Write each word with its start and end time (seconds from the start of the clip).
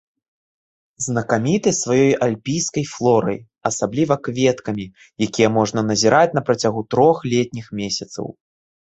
Знакаміты 1.07 1.69
сваёй 1.81 2.13
альпійскай 2.27 2.85
флорай, 2.93 3.35
асабліва 3.71 4.17
кветкамі, 4.27 4.85
якія 5.25 5.49
можна 5.59 5.79
назіраць 5.91 6.23
на 6.39 6.43
працягу 6.47 6.81
трох 6.95 7.17
летніх 7.35 7.67
месяцаў. 7.81 8.25